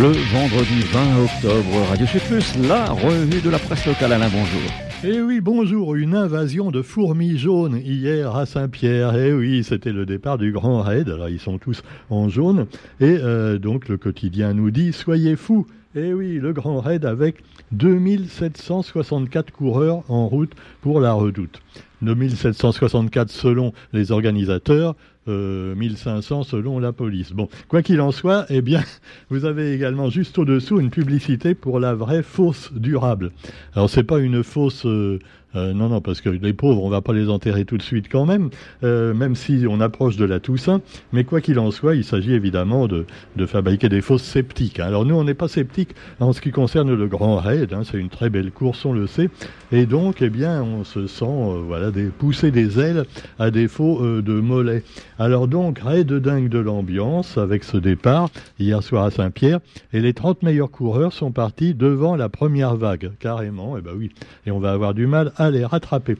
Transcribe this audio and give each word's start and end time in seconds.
Le 0.00 0.08
vendredi 0.08 0.80
20 0.90 1.22
octobre, 1.22 1.88
Radio 1.90 2.06
Sud 2.06 2.66
la 2.66 2.86
revue 2.86 3.42
de 3.42 3.50
la 3.50 3.58
presse 3.58 3.86
locale. 3.86 4.12
Alain, 4.14 4.30
bonjour. 4.30 4.60
Eh 5.04 5.20
oui, 5.20 5.40
bonjour, 5.42 5.94
une 5.94 6.14
invasion 6.14 6.70
de 6.70 6.80
fourmis 6.80 7.36
jaunes 7.36 7.76
hier 7.76 8.34
à 8.34 8.46
Saint-Pierre. 8.46 9.14
Eh 9.14 9.34
oui, 9.34 9.62
c'était 9.62 9.92
le 9.92 10.06
départ 10.06 10.38
du 10.38 10.50
Grand 10.50 10.80
Raid. 10.80 11.10
Alors, 11.10 11.28
ils 11.28 11.38
sont 11.38 11.58
tous 11.58 11.82
en 12.08 12.30
jaune. 12.30 12.66
Et 13.00 13.18
euh, 13.20 13.58
donc, 13.58 13.88
le 13.88 13.98
quotidien 13.98 14.54
nous 14.54 14.70
dit, 14.70 14.94
soyez 14.94 15.36
fous. 15.36 15.66
Eh 15.94 16.14
oui, 16.14 16.38
le 16.38 16.54
Grand 16.54 16.80
Raid 16.80 17.04
avec 17.04 17.42
2764 17.72 19.50
coureurs 19.50 20.04
en 20.08 20.26
route 20.26 20.52
pour 20.80 21.00
la 21.00 21.12
redoute. 21.12 21.60
2764 22.00 23.30
selon 23.30 23.72
les 23.92 24.10
organisateurs, 24.10 24.96
1500 25.26 26.40
euh, 26.40 26.42
selon 26.42 26.78
la 26.78 26.92
police. 26.92 27.32
Bon, 27.32 27.48
quoi 27.68 27.82
qu'il 27.82 28.00
en 28.00 28.10
soit, 28.10 28.46
eh 28.48 28.62
bien, 28.62 28.82
vous 29.30 29.44
avez 29.44 29.72
également 29.72 30.10
juste 30.10 30.38
au-dessous 30.38 30.80
une 30.80 30.90
publicité 30.90 31.54
pour 31.54 31.80
la 31.80 31.94
vraie 31.94 32.22
fosse 32.22 32.72
durable. 32.72 33.30
Alors, 33.74 33.88
c'est 33.88 34.04
pas 34.04 34.18
une 34.18 34.42
fosse 34.42 34.86
euh, 34.86 35.18
euh, 35.54 35.72
non, 35.72 35.88
non, 35.88 36.00
parce 36.00 36.20
que 36.20 36.28
les 36.28 36.52
pauvres, 36.52 36.82
on 36.82 36.88
va 36.88 37.00
pas 37.00 37.12
les 37.12 37.28
enterrer 37.28 37.64
tout 37.64 37.76
de 37.76 37.82
suite 37.82 38.06
quand 38.10 38.24
même, 38.24 38.50
euh, 38.84 39.14
même 39.14 39.34
si 39.34 39.64
on 39.68 39.80
approche 39.80 40.16
de 40.16 40.24
la 40.24 40.40
Toussaint. 40.40 40.80
Mais 41.12 41.24
quoi 41.24 41.40
qu'il 41.40 41.58
en 41.58 41.70
soit, 41.70 41.94
il 41.94 42.04
s'agit 42.04 42.32
évidemment 42.32 42.88
de, 42.88 43.04
fabriquer 43.46 43.88
des 43.88 44.00
fosses 44.00 44.22
sceptiques. 44.22 44.80
Hein. 44.80 44.86
Alors 44.86 45.04
nous, 45.04 45.14
on 45.14 45.24
n'est 45.24 45.34
pas 45.34 45.48
sceptiques 45.48 45.94
en 46.20 46.32
ce 46.32 46.40
qui 46.40 46.52
concerne 46.52 46.94
le 46.94 47.06
Grand 47.06 47.36
Raid. 47.36 47.72
Hein, 47.72 47.82
c'est 47.84 47.98
une 47.98 48.08
très 48.08 48.30
belle 48.30 48.50
course, 48.50 48.84
on 48.84 48.92
le 48.92 49.06
sait. 49.06 49.30
Et 49.72 49.86
donc, 49.86 50.22
eh 50.22 50.30
bien, 50.30 50.62
on 50.62 50.84
se 50.84 51.06
sent 51.06 51.24
euh, 51.24 51.62
voilà, 51.66 51.90
des, 51.90 52.04
pousser 52.06 52.50
des 52.50 52.78
ailes 52.78 53.04
à 53.38 53.50
défaut 53.50 54.00
de 54.02 54.40
mollets. 54.40 54.84
Alors 55.18 55.48
donc, 55.48 55.80
raid 55.80 56.06
de 56.06 56.18
dingue 56.18 56.48
de 56.48 56.58
l'ambiance 56.58 57.36
avec 57.38 57.64
ce 57.64 57.76
départ 57.76 58.28
hier 58.58 58.82
soir 58.82 59.04
à 59.04 59.10
Saint-Pierre. 59.10 59.60
Et 59.92 60.00
les 60.00 60.14
30 60.14 60.42
meilleurs 60.42 60.70
coureurs 60.70 61.12
sont 61.12 61.32
partis 61.32 61.74
devant 61.74 62.16
la 62.16 62.28
première 62.28 62.76
vague, 62.76 63.12
carrément. 63.18 63.76
Eh 63.76 63.80
ben 63.80 63.92
oui. 63.96 64.10
Et 64.46 64.50
on 64.50 64.58
va 64.58 64.72
avoir 64.72 64.94
du 64.94 65.06
mal 65.06 65.32
les 65.50 65.64
rattraper. 65.64 66.16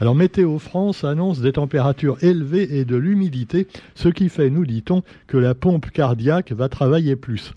Alors 0.00 0.14
Météo 0.14 0.58
France 0.58 1.04
annonce 1.04 1.40
des 1.40 1.52
températures 1.52 2.22
élevées 2.22 2.78
et 2.78 2.84
de 2.84 2.96
l'humidité, 2.96 3.66
ce 3.94 4.08
qui 4.08 4.28
fait, 4.28 4.50
nous 4.50 4.66
dit-on, 4.66 5.02
que 5.26 5.38
la 5.38 5.54
pompe 5.54 5.90
cardiaque 5.90 6.52
va 6.52 6.68
travailler 6.68 7.16
plus. 7.16 7.54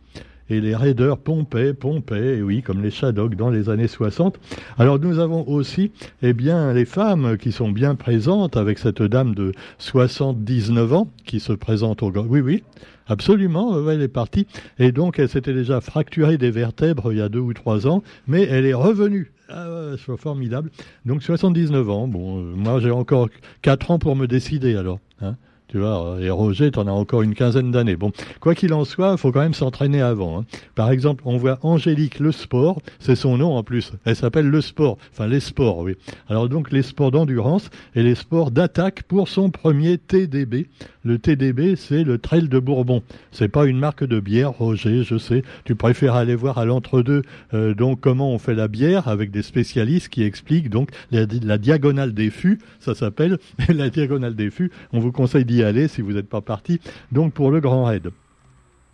Et 0.50 0.62
les 0.62 0.76
raiders 0.76 1.18
pompaient, 1.18 1.74
pompaient, 1.74 2.42
oui, 2.42 2.62
comme 2.62 2.82
les 2.82 2.92
Shadocks 2.92 3.36
dans 3.36 3.50
les 3.50 3.70
années 3.70 3.88
60. 3.88 4.40
Alors 4.78 5.00
nous 5.00 5.20
avons 5.20 5.48
aussi, 5.48 5.92
eh 6.22 6.34
bien, 6.34 6.74
les 6.74 6.86
femmes 6.86 7.38
qui 7.38 7.52
sont 7.52 7.70
bien 7.70 7.96
présentes 7.96 8.58
avec 8.58 8.80
cette 8.80 9.02
dame 9.02 9.36
de 9.36 9.52
79 9.78 10.94
ans 10.94 11.12
qui 11.26 11.40
se 11.40 11.54
présente 11.54 12.04
au... 12.04 12.12
Oui, 12.12 12.42
oui, 12.42 12.64
Absolument, 13.10 13.90
elle 13.90 14.04
est 14.04 14.08
partie. 14.08 14.46
Et 14.78 14.92
donc, 14.92 15.18
elle 15.18 15.30
s'était 15.30 15.54
déjà 15.54 15.82
fracturée 15.82 16.38
des 16.38 16.52
vertèbres 16.52 17.12
il 17.12 17.18
y 17.18 17.22
a 17.22 17.28
deux 17.28 17.40
ou 17.40 17.54
trois 17.54 17.88
ans, 17.88 18.04
mais 18.28 18.44
elle 18.44 18.68
est 18.68 18.74
revenue. 18.74 19.32
Ah, 19.50 19.96
c'est 19.98 20.16
formidable. 20.18 20.70
Donc 21.06 21.24
79 21.24 21.90
ans. 21.90 22.08
Bon, 22.08 22.38
euh, 22.38 22.54
moi 22.56 22.80
j'ai 22.80 22.92
encore 22.92 23.30
4 23.64 23.92
ans 23.92 24.00
pour 24.00 24.16
me 24.16 24.28
décider 24.28 24.76
alors. 24.76 25.00
Hein 25.22 25.38
tu 25.70 25.78
vois, 25.78 26.18
et 26.20 26.30
Roger, 26.32 26.72
tu 26.72 26.80
en 26.80 26.88
as 26.88 26.92
encore 26.92 27.22
une 27.22 27.36
quinzaine 27.36 27.72
d'années. 27.72 27.96
Bon, 27.96 28.12
quoi 28.40 28.56
qu'il 28.56 28.74
en 28.74 28.86
soit, 28.86 29.12
il 29.12 29.18
faut 29.20 29.32
quand 29.32 29.42
même 29.42 29.54
s'entraîner 29.54 30.02
avant. 30.02 30.40
Hein. 30.40 30.46
Par 30.74 30.92
exemple, 30.92 31.24
on 31.26 31.38
voit 31.38 31.60
Angélique 31.62 32.20
Le 32.20 32.32
Sport, 32.32 32.82
c'est 33.00 33.16
son 33.16 33.38
nom 33.38 33.56
en 33.56 33.64
plus. 33.64 33.92
Elle 34.04 34.16
s'appelle 34.16 34.50
Le 34.50 34.62
Sport, 34.62 34.98
enfin 35.12 35.28
les 35.28 35.40
sports, 35.40 35.78
oui. 35.80 35.96
Alors 36.28 36.50
donc 36.50 36.72
les 36.72 36.82
sports 36.82 37.12
d'endurance 37.12 37.70
et 37.94 38.02
les 38.02 38.16
sports 38.16 38.50
d'attaque 38.50 39.04
pour 39.04 39.28
son 39.28 39.52
premier 39.52 40.00
TDB. 40.00 40.68
Le 41.04 41.18
TDB, 41.18 41.76
c'est 41.78 42.04
le 42.04 42.18
Trail 42.18 42.50
de 42.50 42.60
Bourbon. 42.60 43.04
C'est 43.32 43.48
pas 43.48 43.66
une 43.66 43.80
marque 43.80 44.04
de 44.04 44.20
bière, 44.20 44.52
Roger, 44.52 45.04
je 45.04 45.18
sais. 45.18 45.44
Tu 45.64 45.76
préfères 45.76 46.16
aller 46.16 46.36
voir 46.36 46.58
à 46.58 46.66
l'entre-deux 46.66 47.22
euh, 47.54 47.74
donc 47.74 48.02
comment 48.02 48.32
on 48.34 48.38
fait 48.38 48.56
la 48.56 48.68
bière 48.68 49.08
avec 49.08 49.32
des 49.32 49.42
spécialistes 49.42 50.10
qui 50.10 50.24
expliquent 50.24 50.70
donc 50.70 50.90
la, 51.12 51.26
la 51.44 51.58
diagonale 51.58 52.14
des 52.14 52.30
fûts, 52.30 52.60
ça 52.80 52.96
s'appelle 52.96 53.38
la 53.70 53.90
diagonale 53.90 54.36
des 54.36 54.50
fûts. 54.50 54.72
On 54.92 55.00
vous 55.00 55.12
conseille 55.12 55.46
d'y 55.46 55.64
aller 55.64 55.88
si 55.88 56.02
vous 56.02 56.14
n'êtes 56.14 56.30
pas 56.30 56.42
parti. 56.42 56.82
Donc 57.12 57.34
pour 57.34 57.52
le 57.52 57.62
Grand 57.62 57.86
Raid. 57.86 58.12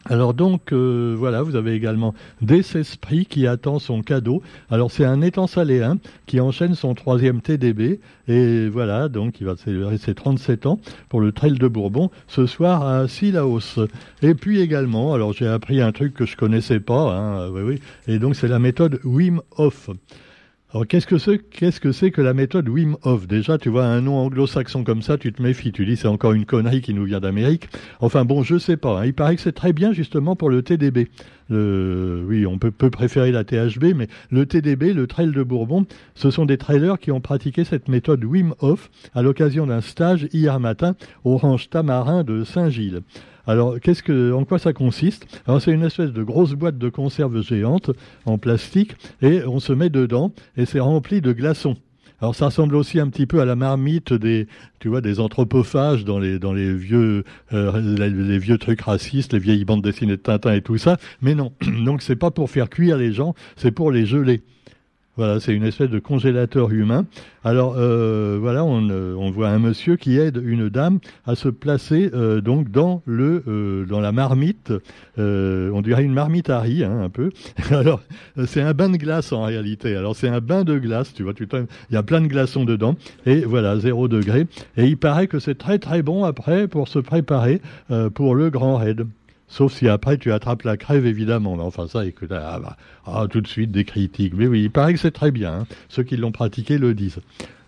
Alors 0.07 0.35
donc 0.35 0.71
euh, 0.71 1.16
voilà, 1.17 1.41
vous 1.41 1.55
avez 1.55 1.73
également 1.73 2.13
Des 2.41 2.77
Esprits 2.77 3.25
qui 3.25 3.47
attend 3.47 3.79
son 3.79 4.03
cadeau. 4.03 4.43
Alors 4.69 4.91
c'est 4.91 5.03
un 5.03 5.21
étançaléen 5.21 5.97
qui 6.27 6.39
enchaîne 6.39 6.75
son 6.75 6.93
troisième 6.93 7.41
TDB 7.41 7.99
et 8.27 8.69
voilà 8.69 9.09
donc 9.09 9.41
il 9.41 9.47
va 9.47 9.55
célébrer 9.55 9.97
ses 9.97 10.13
37 10.13 10.67
ans 10.67 10.79
pour 11.09 11.21
le 11.21 11.31
Trail 11.31 11.53
de 11.53 11.67
Bourbon 11.67 12.11
ce 12.27 12.45
soir 12.45 12.85
à 12.88 13.07
Sillaos. 13.07 13.79
Et 14.21 14.35
puis 14.35 14.61
également, 14.61 15.16
alors 15.16 15.33
j'ai 15.33 15.47
appris 15.47 15.81
un 15.81 15.91
truc 15.91 16.13
que 16.13 16.27
je 16.27 16.37
connaissais 16.37 16.79
pas, 16.79 17.16
hein, 17.16 17.49
oui 17.49 17.61
oui, 17.63 17.81
et 18.07 18.19
donc 18.19 18.35
c'est 18.35 18.47
la 18.47 18.59
méthode 18.59 18.99
Wim 19.03 19.41
Hof. 19.57 19.89
Alors 20.75 20.86
qu'est-ce 20.88 21.08
que 21.08 21.18
c'est 21.18 21.38
qu'est-ce 21.38 21.80
que 21.80 21.94
c'est 21.94 22.12
que 22.12 22.19
la 22.19 22.34
méthode 22.34 22.68
Wim 22.68 22.97
Hof? 23.03 23.28
Déjà, 23.28 23.58
tu 23.58 23.69
vois 23.69 23.86
un 23.86 24.02
nom 24.02 24.18
anglo-saxon 24.18 24.84
comme 24.84 25.02
ça, 25.02 25.18
tu 25.18 25.31
te 25.31 25.41
méfies, 25.41 25.72
tu 25.72 25.86
dis 25.86 25.96
c'est 25.96 26.09
encore 26.09 26.34
une 26.34 26.46
connerie 26.46 26.81
qui 26.81 26.94
nous 26.94 27.06
vient 27.06 27.22
d'Amérique. 27.22 27.69
Enfin 28.02 28.25
bon, 28.25 28.44
je 28.44 28.58
sais 28.58 28.75
pas. 28.75 29.00
Hein. 29.00 29.06
Il 29.06 29.14
paraît 29.14 29.38
que 29.38 29.41
c'est 29.41 29.53
très 29.53 29.72
bien 29.72 29.94
justement 29.94 30.35
pour 30.35 30.50
le 30.50 30.64
TDB. 30.64 31.08
Oui, 31.50 32.45
on 32.45 32.57
peut, 32.57 32.72
peut, 32.72 32.89
préférer 32.89 33.31
la 33.31 33.44
THB, 33.44 33.94
mais 33.95 34.07
le 34.31 34.45
TDB, 34.45 34.94
le 34.94 35.07
Trail 35.07 35.31
de 35.31 35.44
Bourbon, 35.44 35.85
ce 36.16 36.31
sont 36.31 36.45
des 36.45 36.57
trailers 36.57 37.00
qui 37.00 37.11
ont 37.11 37.22
pratiqué 37.22 37.63
cette 37.63 37.88
méthode 37.88 38.23
Wim 38.23 38.53
Hof 38.59 38.89
à 39.13 39.22
l'occasion 39.22 39.67
d'un 39.67 39.81
stage 39.81 40.28
hier 40.34 40.59
matin 40.59 40.95
au 41.23 41.38
ranch 41.38 41.69
tamarin 41.69 42.23
de 42.23 42.44
Saint-Gilles. 42.44 43.01
Alors, 43.47 43.79
qu'est-ce 43.79 44.01
que, 44.01 44.34
en 44.34 44.44
quoi 44.44 44.57
ça 44.57 44.73
consiste? 44.73 45.28
Alors, 45.47 45.61
c'est 45.61 45.72
une 45.72 45.84
espèce 45.84 46.11
de 46.11 46.23
grosse 46.23 46.53
boîte 46.53 46.78
de 46.78 46.89
conserve 46.89 47.41
géante 47.41 47.91
en 48.25 48.38
plastique 48.38 48.95
et 49.22 49.44
on 49.45 49.59
se 49.59 49.73
met 49.73 49.89
dedans 49.89 50.31
et 50.57 50.66
c'est 50.66 50.79
rempli 50.79 51.22
de 51.22 51.31
glaçons. 51.31 51.78
Alors 52.25 52.34
ça 52.34 52.46
ressemble 52.47 52.75
aussi 52.75 53.00
un 53.00 53.08
petit 53.09 53.28
peu 53.28 53.40
à 53.40 53.46
la 53.46 53.56
marmite 53.56 54.12
des, 54.12 54.47
tu 54.80 54.88
vois, 54.88 55.00
des 55.00 55.19
anthropophages 55.19 56.06
dans 56.06 56.18
les 56.18 56.40
euh, 56.44 57.24
vieux 58.40 58.58
trucs 58.58 58.81
racistes, 58.81 59.34
les 59.34 59.38
vieilles 59.38 59.63
bandes 59.63 59.84
dessinées 59.84 60.13
de 60.13 60.22
Tintin 60.24 60.56
et 60.56 60.64
tout 60.64 60.80
ça. 60.80 60.97
Mais 61.22 61.35
non, 61.35 61.53
donc 61.85 62.02
c'est 62.02 62.16
pas 62.16 62.31
pour 62.31 62.50
faire 62.50 62.72
cuire 62.72 62.97
les 62.97 63.14
gens, 63.14 63.35
c'est 63.58 63.69
pour 63.69 63.91
les 63.91 64.08
geler. 64.08 64.41
Voilà, 65.18 65.40
c'est 65.40 65.53
une 65.53 65.64
espèce 65.64 65.90
de 65.90 66.00
congélateur 66.00 66.72
humain. 66.72 67.06
Alors 67.46 67.76
euh, 67.78 68.38
voilà, 68.40 68.66
on, 68.66 68.90
euh, 68.90 69.16
on, 69.18 69.31
voit 69.31 69.48
un 69.48 69.59
monsieur 69.59 69.96
qui 69.96 70.18
aide 70.18 70.42
une 70.44 70.68
dame 70.68 71.00
à 71.26 71.36
se 71.36 71.48
placer 71.48 72.09
euh, 72.14 72.42
donc 72.42 72.70
dans 72.70 73.02
le 73.06 73.86
dans 73.88 74.02
la 74.02 74.12
marmite. 74.12 74.74
On 75.18 75.81
dirait 75.81 76.03
une 76.03 76.14
marmite 76.14 76.50
à 76.50 76.64
hein, 76.64 77.02
un 77.02 77.09
peu. 77.09 77.30
Alors 77.72 78.02
c'est 78.46 78.62
un 78.62 78.74
bain 78.74 78.90
de 78.90 78.98
glace 78.98 79.31
en 79.31 79.44
réalité. 79.44 79.96
Alors 79.96 80.18
c'est 80.18 80.28
un 80.28 80.42
bain 80.42 80.66
de 80.66 80.78
glace, 80.78 81.14
tu 81.14 81.24
vois. 81.24 81.34
Tu 81.34 81.47
il 81.90 81.94
y 81.94 81.97
a 81.97 82.03
plein 82.03 82.20
de 82.22 82.28
glaçons 82.28 82.66
dedans 82.66 82.96
et 83.26 83.42
voilà 83.42 83.80
zéro 83.80 84.09
degré. 84.09 84.47
Et 84.76 84.86
il 84.86 84.97
paraît 84.97 85.28
que 85.28 85.40
c'est 85.40 85.56
très 85.56 85.80
très 85.80 86.02
bon 86.02 86.26
après 86.26 86.68
pour 86.68 86.90
se 86.90 87.00
préparer 87.00 87.62
pour 88.14 88.36
le 88.36 88.50
grand 88.50 88.78
raid. 88.78 89.06
Sauf 89.47 89.73
si 89.73 89.88
après 89.88 90.17
tu 90.17 90.31
attrapes 90.31 90.63
la 90.63 90.78
crève, 90.78 91.06
évidemment. 91.06 91.53
Enfin, 91.59 91.88
ça, 91.88 92.06
écoute, 92.06 92.31
ah, 92.31 92.59
bah, 92.59 92.78
ah, 93.06 93.25
tout 93.29 93.41
de 93.41 93.47
suite 93.47 93.72
des 93.72 93.85
critiques. 93.85 94.33
Mais 94.35 94.47
oui, 94.47 94.63
il 94.63 94.72
paraît 94.72 94.94
que 94.94 95.00
c'est 95.00 95.11
très 95.11 95.31
bien. 95.31 95.53
Hein. 95.53 95.67
Ceux 95.89 96.03
qui 96.03 96.17
l'ont 96.17 96.31
pratiqué 96.31 96.78
le 96.78 96.94
disent. 96.94 97.19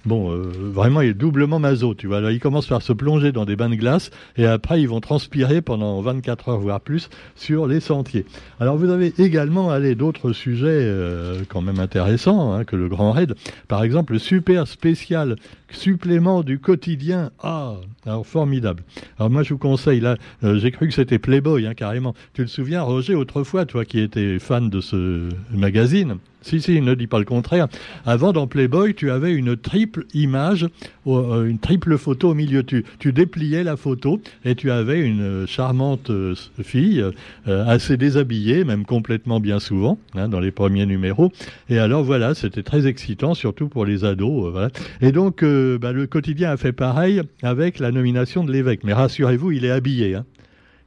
Bon, 0.08 0.32
euh, 0.32 0.50
vraiment, 0.54 1.02
il 1.02 1.10
est 1.10 1.14
doublement 1.14 1.60
maso, 1.60 1.94
tu 1.94 2.08
vois. 2.08 2.22
Là, 2.22 2.32
ils 2.32 2.40
commencent 2.40 2.68
par 2.68 2.82
se 2.82 2.94
plonger 2.94 3.34
dans 3.34 3.44
des 3.44 3.58
bains 3.58 3.70
de 3.70 3.76
glace 3.76 4.10
et 4.38 4.46
après, 4.46 4.82
ils 4.82 4.88
vont 4.88 5.02
transpirer 5.02 5.62
pendant 5.62 6.00
24 6.00 6.48
heures, 6.50 6.60
voire 6.60 6.80
plus, 6.80 7.10
sur 7.36 7.68
les 7.68 7.82
sentiers. 7.82 8.26
Alors, 8.62 8.78
vous 8.78 8.90
avez 8.90 9.14
également 9.18 9.70
allé 9.70 9.96
d'autres 9.96 10.32
sujets 10.32 10.68
euh, 10.70 11.42
quand 11.50 11.62
même 11.62 11.80
intéressants 11.80 12.54
hein, 12.54 12.64
que 12.64 12.78
le 12.78 12.88
Grand 12.88 13.12
Raid. 13.12 13.36
Par 13.68 13.84
exemple, 13.84 14.14
le 14.14 14.20
super 14.20 14.66
spécial 14.66 15.36
supplément 15.70 16.42
du 16.42 16.60
quotidien. 16.60 17.32
Ah, 17.44 17.76
alors 18.08 18.26
formidable. 18.26 18.84
Alors 19.20 19.30
moi, 19.30 19.44
je 19.44 19.54
vous 19.54 19.60
conseille, 19.60 20.00
là, 20.00 20.16
euh, 20.44 20.58
j'ai 20.60 20.72
cru 20.72 20.88
que 20.88 20.94
c'était 20.94 21.20
Playboy, 21.20 21.68
hein, 21.68 21.74
carrément. 21.74 22.16
Tu 22.34 22.46
te 22.46 22.50
souviens, 22.50 22.82
Roger, 22.82 23.16
autrefois, 23.16 23.66
toi 23.66 23.86
qui 23.86 24.00
étais 24.00 24.40
fan 24.40 24.70
de 24.70 24.82
ce 24.82 25.30
magazine, 25.52 26.18
si, 26.48 26.62
si, 26.62 26.82
ne 26.82 26.96
dis 26.96 27.08
pas 27.08 27.20
le 27.20 27.26
contraire. 27.26 27.68
Avant, 28.06 28.32
dans 28.32 28.48
Playboy, 28.48 28.94
tu 28.94 29.12
avais 29.12 29.34
une 29.34 29.58
triple 29.58 30.06
image, 30.14 30.68
euh, 31.08 31.46
une 31.46 31.60
triple 31.60 31.98
photo 31.98 32.30
au 32.30 32.34
milieu. 32.34 32.64
Tu, 32.64 32.86
tu 33.00 33.12
dépliais 33.12 33.64
la 33.64 33.76
photo 33.76 34.22
et 34.46 34.56
tu 34.56 34.72
avais 34.72 35.02
une 35.02 35.46
charmante 35.46 36.10
euh, 36.10 36.36
fille, 36.64 37.04
euh, 37.48 37.66
assez 37.66 37.98
déshabillée, 37.98 38.64
même 38.64 38.86
complètement 38.86 39.40
bien 39.42 39.60
souvent, 39.60 40.00
hein, 40.16 40.30
dans 40.30 40.40
les 40.40 40.52
premiers 40.52 40.86
numéros. 40.86 41.32
Et 41.70 41.80
alors, 41.80 42.04
voilà, 42.04 42.34
c'était 42.34 42.64
très 42.64 42.88
excitant, 42.88 43.34
surtout 43.34 43.68
pour 43.68 43.86
les 43.86 44.06
ados. 44.06 44.56
Et 45.02 45.12
donc, 45.12 45.44
bah, 45.44 45.92
le 45.92 46.08
quotidien 46.08 46.52
a 46.52 46.58
fait 46.58 46.72
pareil 46.72 47.22
avec 47.42 47.80
la 47.80 47.92
nomination 47.98 48.44
de 48.44 48.52
l'évêque. 48.52 48.84
Mais 48.84 48.94
rassurez-vous, 48.94 49.52
il 49.52 49.66
est 49.66 49.72
habillé. 49.72 50.16
Hein 50.16 50.26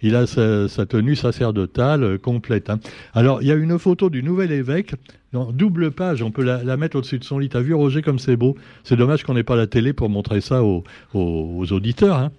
il 0.02 0.16
a 0.16 0.26
sa, 0.26 0.86
tenue 0.86 1.16
sacerdotale 1.16 2.04
euh, 2.04 2.18
complète. 2.18 2.70
Hein. 2.70 2.80
Alors, 3.14 3.42
il 3.42 3.48
y 3.48 3.52
a 3.52 3.54
une 3.54 3.78
photo 3.78 4.10
du 4.10 4.22
nouvel 4.22 4.52
évêque, 4.52 4.94
dans 5.32 5.52
double 5.52 5.92
page, 5.92 6.22
on 6.22 6.30
peut 6.30 6.42
la, 6.42 6.76
mettre 6.76 6.96
au-dessus 6.96 7.18
de 7.18 7.24
son 7.24 7.38
lit. 7.38 7.48
T'as 7.48 7.60
vu, 7.60 7.74
Roger, 7.74 8.02
comme 8.02 8.18
c'est 8.18 8.36
beau 8.36 8.56
C'est 8.82 8.96
dommage 8.96 9.22
qu'on 9.22 9.34
n'ait 9.34 9.44
pas 9.44 9.56
la 9.56 9.66
télé 9.66 9.92
pour 9.92 10.08
montrer 10.08 10.40
ça 10.40 10.62
aux, 10.64 10.82
auditeurs. 11.14 12.16
Hein. 12.16 12.32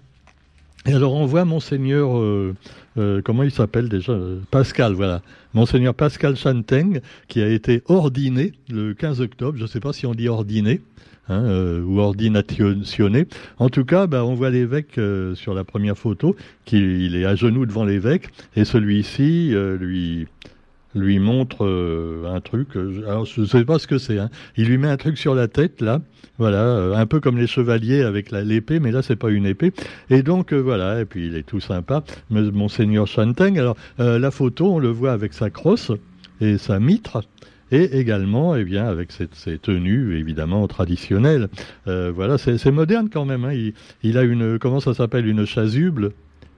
Et 0.84 0.92
alors 0.92 1.14
on 1.14 1.26
voit 1.26 1.44
monseigneur, 1.44 2.18
euh, 2.18 2.56
euh, 2.98 3.22
comment 3.24 3.44
il 3.44 3.52
s'appelle 3.52 3.88
déjà 3.88 4.18
Pascal, 4.50 4.94
voilà. 4.94 5.22
Monseigneur 5.54 5.94
Pascal 5.94 6.36
Chanteng, 6.36 7.00
qui 7.28 7.40
a 7.40 7.48
été 7.48 7.82
ordiné 7.86 8.52
le 8.68 8.92
15 8.92 9.20
octobre, 9.20 9.56
je 9.56 9.62
ne 9.62 9.68
sais 9.68 9.78
pas 9.78 9.92
si 9.92 10.06
on 10.06 10.14
dit 10.14 10.28
ordiné, 10.28 10.80
hein, 11.32 11.82
ou 11.84 11.98
ordinationné. 12.00 13.26
En 13.58 13.68
tout 13.68 13.84
cas, 13.84 14.06
bah, 14.06 14.24
on 14.24 14.34
voit 14.34 14.50
l'évêque 14.50 15.00
sur 15.34 15.54
la 15.54 15.64
première 15.64 15.98
photo, 15.98 16.36
qu'il 16.64 17.16
est 17.16 17.24
à 17.24 17.34
genoux 17.34 17.66
devant 17.66 17.84
l'évêque, 17.84 18.28
et 18.56 18.64
celui-ci 18.64 19.54
lui 19.80 20.26
lui 20.94 21.18
montre 21.18 21.64
euh, 21.64 22.24
un 22.32 22.40
truc. 22.40 22.76
Euh, 22.76 23.04
alors 23.06 23.24
je 23.24 23.42
ne 23.42 23.46
sais 23.46 23.64
pas 23.64 23.78
ce 23.78 23.86
que 23.86 23.98
c'est. 23.98 24.18
Hein. 24.18 24.30
Il 24.56 24.68
lui 24.68 24.78
met 24.78 24.88
un 24.88 24.96
truc 24.96 25.18
sur 25.18 25.34
la 25.34 25.48
tête 25.48 25.80
là, 25.80 26.00
voilà, 26.38 26.62
euh, 26.62 26.94
un 26.94 27.06
peu 27.06 27.20
comme 27.20 27.38
les 27.38 27.46
chevaliers 27.46 28.02
avec 28.02 28.30
l'épée, 28.30 28.80
mais 28.80 28.90
là 28.90 29.02
c'est 29.02 29.16
pas 29.16 29.30
une 29.30 29.46
épée. 29.46 29.72
Et 30.10 30.22
donc 30.22 30.52
voilà, 30.52 31.00
et 31.00 31.04
puis 31.04 31.26
il 31.26 31.36
est 31.36 31.44
tout 31.44 31.60
sympa, 31.60 32.04
monseigneur 32.30 33.06
Chanteng. 33.06 33.58
Alors 33.58 33.76
la 33.98 34.30
photo, 34.30 34.74
on 34.74 34.78
le 34.78 34.88
voit 34.88 35.12
avec 35.12 35.32
sa 35.32 35.50
crosse 35.50 35.92
et 36.40 36.58
sa 36.58 36.78
mitre. 36.78 37.22
Et 37.72 37.98
également, 37.98 38.54
eh 38.54 38.64
bien, 38.64 38.86
avec 38.86 39.10
ses, 39.12 39.58
tenues 39.58 40.16
évidemment 40.16 40.68
traditionnelles. 40.68 41.48
voilà, 41.86 42.38
c'est 42.38 42.70
moderne 42.70 43.08
quand 43.12 43.24
même. 43.24 43.44
Hein. 43.44 43.54
Il, 43.54 43.72
il, 44.02 44.18
a 44.18 44.22
une, 44.22 44.58
comment 44.58 44.78
ça 44.78 44.94
s'appelle, 44.94 45.26
une 45.26 45.46
chasuble 45.46 46.12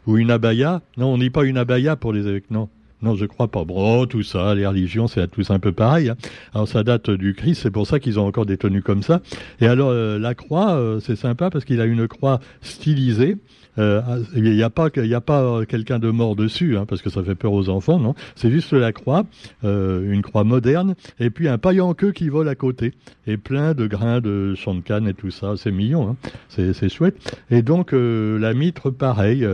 ou 0.07 0.19
une 0.19 0.31
abaya? 0.31 0.83
Non, 0.97 1.15
on 1.15 1.19
dit 1.19 1.31
pas 1.31 1.45
une 1.45 1.57
abaya 1.57 1.97
pour 1.97 2.13
les 2.13 2.27
évêques, 2.27 2.51
non. 2.51 2.69
Non, 3.05 3.17
je 3.17 3.27
crois 3.27 3.49
pas. 3.49 3.65
Bon, 3.65 4.07
tout 4.07 4.23
ça, 4.23 4.55
les 4.55 4.67
religions, 4.67 5.09
c'est 5.09 5.31
tous 5.31 5.51
un 5.51 5.59
peu 5.59 5.73
pareil. 5.73 6.09
Hein. 6.09 6.17
Alors 6.55 6.67
ça 6.67 6.83
date 6.83 7.11
du 7.11 7.35
Christ, 7.35 7.61
c'est 7.63 7.71
pour 7.71 7.87
ça 7.87 8.01
qu'ils 8.01 8.19
ont 8.19 8.27
encore 8.27 8.47
des 8.47 8.57
tenues 8.57 8.81
comme 8.81 9.03
ça. 9.03 9.21
Et 9.61 9.67
alors 9.67 9.91
euh, 9.91 10.19
la 10.19 10.35
croix, 10.35 10.77
euh, 10.77 11.01
c'est 11.01 11.17
sympa 11.17 11.51
parce 11.51 11.67
qu'il 11.67 11.83
a 11.83 11.85
une 11.85 12.09
croix 12.09 12.41
stylisée 12.63 13.37
euh, 13.77 14.23
il 14.37 14.45
n'y 14.45 14.63
a 14.63 14.71
pas, 14.71 14.87
a 14.87 15.21
pas 15.21 15.67
quelqu'un 15.67 15.99
de 15.99 16.09
mort 16.09 16.37
dessus, 16.37 16.77
hein, 16.77 16.87
parce 16.87 17.03
que 17.03 17.11
ça 17.11 17.25
fait 17.25 17.35
peur 17.35 17.53
aux 17.53 17.69
enfants, 17.69 17.99
non. 17.99 18.15
C'est 18.37 18.49
juste 18.49 18.73
la 18.73 18.93
croix, 18.93 19.25
une 19.65 20.23
croix 20.23 20.45
moderne, 20.45 20.95
et 21.19 21.29
puis 21.29 21.49
un 21.49 21.59
paille 21.59 21.81
en 21.81 21.93
queue 21.93 22.13
qui 22.13 22.29
vole 22.29 22.49
à 22.49 22.55
côté, 22.55 22.95
et 23.27 23.37
plein 23.37 23.75
de 23.75 23.89
grains 23.89 24.21
de 24.21 24.55
champ 24.55 24.77
de 24.77 24.81
canne 24.81 25.09
et 25.09 25.15
tout 25.15 25.33
ça. 25.33 25.55
C'est 25.57 25.73
mignon, 25.73 26.11
hein. 26.11 26.17
c'est 26.49 26.89
chouette. 26.89 27.17
Et 27.51 27.63
donc 27.63 27.91
la 27.93 28.55
mitre, 28.55 28.91
pareil, 28.91 29.45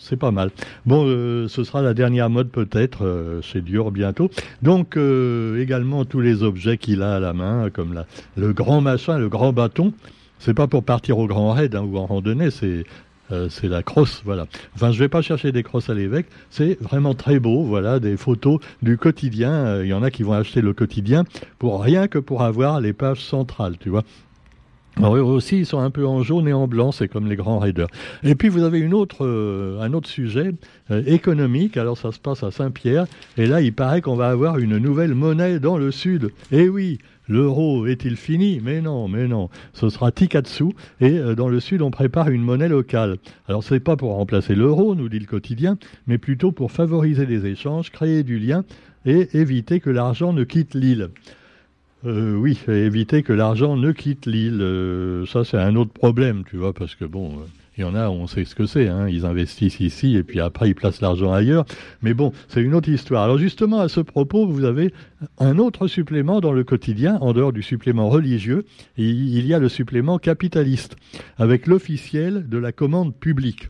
c'est 0.00 0.16
pas 0.16 0.32
mal. 0.32 0.50
Bon, 0.84 1.06
ce 1.46 1.62
sera 1.62 1.82
la 1.82 1.94
dernière 1.94 2.30
mode 2.30 2.50
peut-être 2.66 3.40
chez 3.42 3.60
Dior 3.60 3.90
bientôt. 3.90 4.30
Donc 4.62 4.96
également 4.96 6.04
tous 6.04 6.20
les 6.20 6.42
objets 6.42 6.76
qu'il 6.78 7.02
a 7.02 7.16
à 7.16 7.20
la 7.20 7.32
main, 7.32 7.70
comme 7.70 8.04
le 8.36 8.52
grand 8.52 8.80
machin, 8.80 9.18
le 9.18 9.28
grand 9.28 9.52
bâton. 9.52 9.92
C'est 10.38 10.54
pas 10.54 10.66
pour 10.66 10.84
partir 10.84 11.18
au 11.18 11.26
grand 11.26 11.52
raid 11.52 11.74
hein, 11.74 11.82
ou 11.82 11.96
en 11.96 12.06
randonnée, 12.06 12.50
c'est 12.50 12.84
euh, 13.32 13.48
c'est 13.50 13.68
la 13.68 13.82
crosse, 13.82 14.22
voilà. 14.24 14.46
Enfin, 14.74 14.92
je 14.92 14.98
vais 14.98 15.08
pas 15.08 15.22
chercher 15.22 15.50
des 15.50 15.62
crosses 15.62 15.90
à 15.90 15.94
l'évêque. 15.94 16.26
C'est 16.50 16.80
vraiment 16.80 17.14
très 17.14 17.40
beau, 17.40 17.64
voilà, 17.64 17.98
des 17.98 18.16
photos 18.16 18.60
du 18.82 18.98
quotidien. 18.98 19.50
Euh, 19.50 19.84
il 19.84 19.88
y 19.88 19.94
en 19.94 20.02
a 20.02 20.10
qui 20.10 20.22
vont 20.22 20.32
acheter 20.32 20.60
le 20.60 20.72
quotidien 20.72 21.24
pour 21.58 21.82
rien 21.82 22.06
que 22.06 22.18
pour 22.18 22.42
avoir 22.42 22.80
les 22.80 22.92
pages 22.92 23.24
centrales, 23.24 23.78
tu 23.78 23.88
vois. 23.88 24.04
Alors 24.96 25.16
eux 25.16 25.20
aussi, 25.20 25.58
ils 25.58 25.66
sont 25.66 25.78
un 25.78 25.90
peu 25.90 26.06
en 26.06 26.22
jaune 26.22 26.48
et 26.48 26.52
en 26.52 26.66
blanc, 26.66 26.90
c'est 26.90 27.08
comme 27.08 27.26
les 27.26 27.36
grands 27.36 27.58
raiders. 27.58 27.88
Et 28.22 28.34
puis 28.34 28.48
vous 28.48 28.62
avez 28.62 28.78
une 28.78 28.94
autre, 28.94 29.26
euh, 29.26 29.80
un 29.80 29.92
autre 29.92 30.08
sujet 30.08 30.52
économique. 31.06 31.76
Alors 31.76 31.98
ça 31.98 32.12
se 32.12 32.18
passe 32.18 32.42
à 32.42 32.50
Saint-Pierre, 32.50 33.06
et 33.36 33.46
là 33.46 33.60
il 33.60 33.72
paraît 33.72 34.00
qu'on 34.00 34.16
va 34.16 34.28
avoir 34.28 34.58
une 34.58 34.78
nouvelle 34.78 35.14
monnaie 35.14 35.60
dans 35.60 35.76
le 35.76 35.90
sud. 35.90 36.30
Eh 36.50 36.68
oui, 36.68 36.98
L'euro 37.28 37.86
est-il 37.86 38.16
fini? 38.16 38.60
Mais 38.62 38.80
non, 38.80 39.08
mais 39.08 39.26
non. 39.26 39.50
Ce 39.72 39.88
sera 39.88 40.12
Tikatsu 40.12 40.66
et 41.00 41.18
euh, 41.18 41.34
dans 41.34 41.48
le 41.48 41.58
sud 41.58 41.82
on 41.82 41.90
prépare 41.90 42.28
une 42.28 42.42
monnaie 42.42 42.68
locale. 42.68 43.16
Alors 43.48 43.64
ce 43.64 43.74
n'est 43.74 43.80
pas 43.80 43.96
pour 43.96 44.14
remplacer 44.14 44.54
l'euro, 44.54 44.94
nous 44.94 45.08
dit 45.08 45.18
le 45.18 45.26
quotidien, 45.26 45.76
mais 46.06 46.18
plutôt 46.18 46.52
pour 46.52 46.70
favoriser 46.70 47.26
les 47.26 47.46
échanges, 47.46 47.90
créer 47.90 48.22
du 48.22 48.38
lien 48.38 48.64
et 49.06 49.28
éviter 49.36 49.80
que 49.80 49.90
l'argent 49.90 50.32
ne 50.32 50.44
quitte 50.44 50.74
l'île. 50.74 51.10
Euh, 52.06 52.36
oui, 52.36 52.58
éviter 52.68 53.22
que 53.24 53.32
l'argent 53.32 53.76
ne 53.76 53.90
quitte 53.90 54.26
l'île. 54.26 54.60
Euh, 54.60 55.26
ça 55.26 55.44
c'est 55.44 55.58
un 55.58 55.74
autre 55.74 55.92
problème, 55.92 56.44
tu 56.48 56.56
vois, 56.56 56.72
parce 56.72 56.94
que 56.94 57.04
bon. 57.04 57.32
Il 57.78 57.82
y 57.82 57.84
en 57.84 57.94
a, 57.94 58.08
on 58.08 58.26
sait 58.26 58.46
ce 58.46 58.54
que 58.54 58.64
c'est. 58.64 58.88
Hein. 58.88 59.06
Ils 59.06 59.26
investissent 59.26 59.80
ici 59.80 60.16
et 60.16 60.22
puis 60.22 60.40
après 60.40 60.70
ils 60.70 60.74
placent 60.74 61.02
l'argent 61.02 61.30
ailleurs. 61.30 61.66
Mais 62.00 62.14
bon, 62.14 62.32
c'est 62.48 62.62
une 62.62 62.74
autre 62.74 62.88
histoire. 62.88 63.24
Alors 63.24 63.36
justement, 63.36 63.80
à 63.80 63.88
ce 63.90 64.00
propos, 64.00 64.46
vous 64.46 64.64
avez 64.64 64.94
un 65.38 65.58
autre 65.58 65.86
supplément 65.86 66.40
dans 66.40 66.52
le 66.52 66.64
quotidien, 66.64 67.18
en 67.20 67.34
dehors 67.34 67.52
du 67.52 67.62
supplément 67.62 68.08
religieux. 68.08 68.64
Il 68.96 69.46
y 69.46 69.52
a 69.52 69.58
le 69.58 69.68
supplément 69.68 70.18
capitaliste, 70.18 70.96
avec 71.36 71.66
l'officiel 71.66 72.48
de 72.48 72.56
la 72.56 72.72
commande 72.72 73.14
publique. 73.14 73.68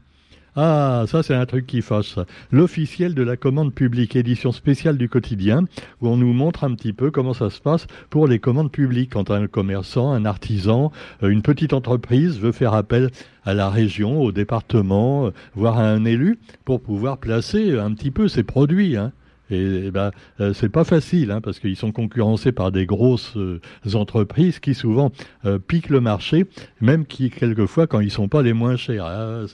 Ah, 0.59 1.05
ça 1.07 1.23
c'est 1.23 1.35
un 1.35 1.45
truc 1.45 1.67
qui 1.67 1.83
fâche. 1.83 2.17
L'officiel 2.51 3.15
de 3.15 3.23
la 3.23 3.37
commande 3.37 3.75
publique, 3.75 4.17
édition 4.17 4.53
spéciale 4.53 4.97
du 4.97 5.07
quotidien, 5.07 5.67
où 6.01 6.09
on 6.09 6.17
nous 6.17 6.33
montre 6.33 6.65
un 6.65 6.75
petit 6.75 6.95
peu 6.95 7.11
comment 7.11 7.35
ça 7.35 7.51
se 7.51 7.61
passe 7.61 7.87
pour 8.09 8.27
les 8.27 8.39
commandes 8.39 8.73
publiques. 8.73 9.13
Quand 9.13 9.31
un 9.31 9.49
commerçant, 9.49 10.13
un 10.13 10.25
artisan, 10.25 10.93
euh, 11.23 11.29
une 11.29 11.43
petite 11.43 11.75
entreprise 11.75 12.41
veut 12.41 12.53
faire 12.53 12.73
appel 12.73 13.11
à 13.45 13.53
la 13.53 13.69
région, 13.69 14.23
au 14.23 14.33
département, 14.33 15.27
euh, 15.27 15.31
voire 15.55 15.79
à 15.79 15.91
un 15.91 16.07
élu, 16.07 16.39
pour 16.65 16.81
pouvoir 16.81 17.19
placer 17.19 17.79
un 17.79 17.93
petit 17.93 18.11
peu 18.11 18.27
ses 18.27 18.43
produits. 18.43 18.97
Hein. 18.97 19.13
Et, 19.51 19.91
ben, 19.91 20.11
euh, 20.41 20.53
c'est 20.53 20.69
pas 20.69 20.85
facile, 20.85 21.31
hein, 21.31 21.41
parce 21.41 21.61
qu'ils 21.61 21.77
sont 21.77 21.93
concurrencés 21.93 22.53
par 22.53 22.73
des 22.73 22.87
grosses 22.87 23.37
euh, 23.37 23.61
entreprises 23.95 24.59
qui 24.59 24.75
souvent 24.75 25.13
euh, 25.45 25.59
piquent 25.59 25.91
le 25.91 26.01
marché, 26.01 26.47
même 26.81 27.07
qui 27.07 27.31
quelquefois 27.31 27.87
quand 27.87 28.01
ils 28.01 28.11
sont 28.11 28.29
pas 28.29 28.43
les 28.43 28.53
moins 28.53 28.77
chers. 28.77 29.07
Hein, 29.07 29.47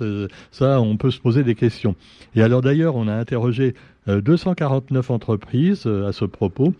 ça, 0.50 0.80
on 0.80 0.96
peut 0.96 1.10
se 1.10 1.20
poser 1.20 1.44
des 1.44 1.54
questions. 1.54 1.94
Et 2.34 2.42
alors 2.42 2.62
d'ailleurs, 2.62 2.96
on 2.96 3.08
a 3.08 3.14
interrogé 3.14 3.74
249 4.06 5.10
entreprises 5.10 5.86
à 5.86 6.12
ce 6.12 6.24
propos, 6.24 6.74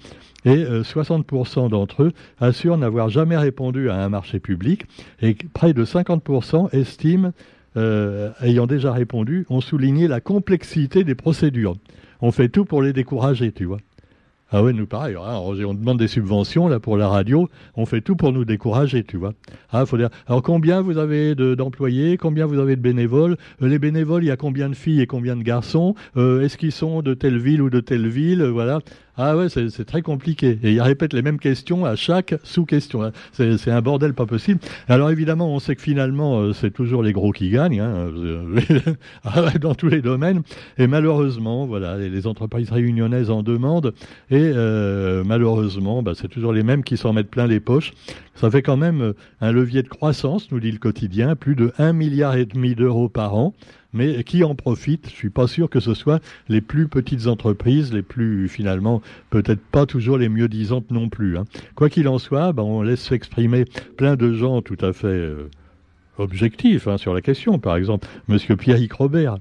et 0.45 0.65
60% 0.65 1.69
d'entre 1.69 2.05
eux 2.05 2.13
assurent 2.41 2.79
n'avoir 2.79 3.11
jamais 3.11 3.37
répondu 3.37 3.91
à 3.91 3.97
un 3.97 4.09
marché 4.09 4.41
public, 4.41 4.87
et 5.21 5.37
près 5.53 5.73
de 5.73 5.85
50% 5.85 6.75
estiment, 6.75 7.33
ayant 7.77 8.67
déjà 8.67 8.93
répondu, 8.93 9.47
ont 9.51 9.61
souligné 9.61 10.09
la 10.09 10.21
complexité 10.21 11.05
des 11.05 11.15
procédures 11.15 11.77
on 12.23 12.33
fait 12.33 12.49
tout 12.49 12.65
pour 12.65 12.81
les 12.81 12.93
décourager, 12.95 13.53
tu 13.53 13.67
vois. 13.67 13.79
Ah 14.55 14.63
ouais, 14.63 14.75
nous 14.75 14.87
pareil. 14.87 15.17
Hein, 15.17 15.39
on 15.43 15.73
demande 15.73 15.99
des 15.99 16.09
subventions 16.09 16.69
là 16.69 16.79
pour 16.79 16.99
la 16.99 17.09
radio. 17.09 17.49
On 17.75 17.87
fait 17.87 18.03
tout 18.03 18.17
pour 18.17 18.33
nous 18.33 18.45
décourager, 18.45 19.03
tu 19.03 19.17
vois. 19.17 19.33
Ah. 19.71 19.85
Alors 20.27 20.43
combien 20.43 20.83
vous 20.83 20.99
avez 20.99 21.35
d'employés 21.35 22.19
Combien 22.19 22.45
vous 22.45 22.59
avez 22.59 22.77
de 22.77 22.83
bénévoles? 22.83 23.39
Euh, 23.63 23.69
Les 23.69 23.79
bénévoles, 23.79 24.25
il 24.25 24.27
y 24.27 24.31
a 24.31 24.37
combien 24.37 24.69
de 24.69 24.75
filles 24.75 25.01
et 25.01 25.07
combien 25.07 25.37
de 25.37 25.43
garçons? 25.43 25.95
Euh, 26.19 26.43
Est-ce 26.43 26.59
qu'ils 26.59 26.73
sont 26.73 27.01
de 27.01 27.15
telle 27.15 27.39
ville 27.39 27.63
ou 27.63 27.71
de 27.71 27.81
telle 27.81 28.07
ville? 28.09 28.43
Voilà. 28.45 28.81
Ah 29.19 29.37
ouais, 29.37 29.51
c'est 29.51 29.85
très 29.85 30.01
compliqué. 30.01 30.59
Et 30.63 30.73
il 30.73 30.81
répète 30.81 31.13
les 31.13 31.21
mêmes 31.21 31.39
questions 31.39 31.85
à 31.85 31.97
chaque 31.97 32.35
sous-question. 32.45 33.03
Hein. 33.03 33.13
C'est 33.33 33.71
un 33.71 33.83
bordel 33.83 34.15
pas 34.15 34.25
possible. 34.25 34.61
Alors 34.89 35.11
évidemment, 35.11 35.55
on 35.55 35.59
sait 35.59 35.77
que 35.77 35.83
finalement, 35.83 36.41
euh, 36.41 36.55
c'est 36.55 36.71
toujours 36.71 37.03
les 37.03 37.13
gros 37.13 37.31
qui 37.31 37.51
gagnent, 37.51 37.81
hein, 37.81 38.11
ah 39.25 39.51
dans 39.61 39.75
tous 39.75 39.89
les 39.89 40.01
domaines. 40.01 40.43
Et 40.79 40.87
malheureusement, 40.87 41.67
voilà, 41.67 41.99
les 41.99 42.27
entreprises 42.27 42.71
réunionnaises 42.71 43.31
en 43.31 43.43
demandent. 43.43 43.93
Et 44.31 44.51
euh, 44.55 45.23
malheureusement, 45.27 46.03
bah, 46.03 46.13
c'est 46.15 46.29
toujours 46.29 46.55
les 46.55 46.63
mêmes 46.63 46.83
qui 46.83 46.97
s'en 46.97 47.13
mettent 47.13 47.31
plein 47.31 47.47
les 47.47 47.61
poches. 47.61 47.93
Ça 48.35 48.51
fait 48.51 48.63
quand 48.63 48.79
même 48.79 49.03
euh, 49.03 49.13
un 49.43 49.53
levier 49.53 49.83
de 49.83 49.89
croissance, 49.89 50.51
nous 50.51 50.61
dit 50.61 50.73
le 50.73 50.79
quotidien, 50.79 51.37
plus 51.37 51.55
de 51.55 51.69
1,5 51.79 51.93
milliard 51.93 52.35
d'euros 52.77 53.11
par 53.11 53.35
an 53.35 53.53
mais 53.93 54.25
qui 54.25 54.45
en 54.45 54.55
profite? 54.55 55.09
Je 55.09 55.15
suis 55.15 55.31
pas 55.31 55.47
sûr 55.47 55.69
que 55.69 55.81
ce 55.81 55.95
soit 55.95 56.21
les 56.49 56.61
plus 56.61 56.89
petites 56.89 57.27
entreprises, 57.27 57.93
les 57.93 58.03
plus 58.03 58.49
finalement 58.49 59.03
peut-être 59.31 59.61
pas 59.61 59.87
toujours 59.87 60.19
les 60.19 60.29
mieux 60.29 60.49
disantes 60.49 60.91
non 60.91 61.09
plus. 61.09 61.39
Hein. 61.39 61.45
Quoi 61.75 61.89
qu'il 61.89 62.09
en 62.09 62.19
soit, 62.19 62.53
ben, 62.53 62.63
on 62.63 62.83
laisse 62.83 63.03
s'exprimer 63.03 63.65
plein 63.97 64.17
de 64.17 64.33
gens 64.33 64.63
tout 64.63 64.79
à 64.81 64.93
fait 64.93 65.07
euh, 65.07 65.51
objectifs 66.19 66.89
hein, 66.89 66.99
sur 66.99 67.15
la 67.15 67.21
question. 67.21 67.59
Par 67.59 67.77
exemple, 67.77 68.09
Monsieur 68.29 68.57
Pierre-Yves 68.57 68.95
Robert. 68.95 69.35